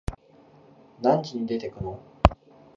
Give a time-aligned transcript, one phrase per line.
[1.03, 2.01] 何時に出てくの？